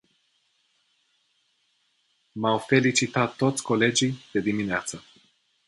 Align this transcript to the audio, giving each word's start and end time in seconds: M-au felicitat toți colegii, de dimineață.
M-au 2.35 2.57
felicitat 2.59 3.35
toți 3.35 3.63
colegii, 3.63 4.17
de 4.31 4.39
dimineață. 4.39 5.03